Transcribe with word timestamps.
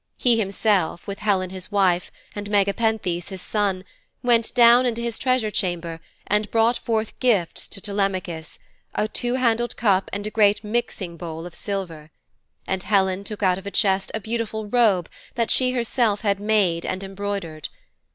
He 0.17 0.39
himself, 0.39 1.05
with 1.05 1.19
Helen 1.19 1.51
his 1.51 1.71
wife, 1.71 2.11
and 2.35 2.49
Megapenthes, 2.49 3.29
his 3.29 3.39
son, 3.39 3.83
went 4.23 4.51
down 4.55 4.87
into 4.87 4.99
his 5.03 5.19
treasure 5.19 5.51
chamber 5.51 5.99
and 6.25 6.49
brought 6.49 6.75
forth 6.79 7.09
for 7.11 7.15
gifts 7.19 7.67
to 7.67 7.79
Telemachus 7.79 8.57
a 8.95 9.07
two 9.07 9.35
handled 9.35 9.77
cup 9.77 10.09
and 10.11 10.25
a 10.25 10.31
great 10.31 10.63
mixing 10.63 11.17
bowl 11.17 11.45
of 11.45 11.53
silver. 11.53 12.09
And 12.65 12.81
Helen 12.81 13.23
took 13.23 13.43
out 13.43 13.59
of 13.59 13.67
a 13.67 13.69
chest 13.69 14.09
a 14.15 14.19
beautiful 14.19 14.65
robe 14.65 15.07
that 15.35 15.51
she 15.51 15.73
herself 15.73 16.21
had 16.21 16.39
made 16.39 16.83
and 16.83 17.03
embroidered. 17.03 17.69